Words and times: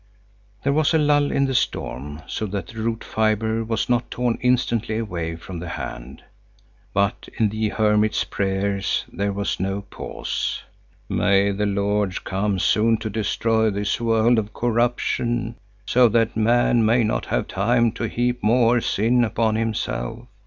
There 0.63 0.73
was 0.73 0.95
a 0.95 0.97
lull 0.97 1.31
in 1.31 1.45
the 1.45 1.53
storm, 1.53 2.23
so 2.25 2.47
that 2.47 2.69
the 2.69 2.81
root 2.81 3.03
fibre 3.03 3.63
was 3.63 3.87
not 3.87 4.09
torn 4.09 4.39
instantly 4.41 4.97
away 4.97 5.35
from 5.35 5.59
the 5.59 5.69
hand; 5.69 6.23
but 6.91 7.29
in 7.37 7.49
the 7.49 7.69
hermit's 7.69 8.23
prayers 8.23 9.05
there 9.13 9.31
was 9.31 9.59
no 9.59 9.81
pause: 9.91 10.63
"May 11.07 11.51
the 11.51 11.67
Lord 11.67 12.23
come 12.23 12.57
soon 12.57 12.97
to 12.97 13.11
destroy 13.11 13.69
this 13.69 14.01
world 14.01 14.39
of 14.39 14.53
corruption, 14.55 15.53
so 15.85 16.07
that 16.09 16.35
man 16.35 16.83
may 16.83 17.03
not 17.03 17.27
have 17.27 17.47
time 17.47 17.91
to 17.91 18.05
heap 18.07 18.41
more 18.41 18.81
sin 18.81 19.23
upon 19.23 19.53
himself! 19.53 20.25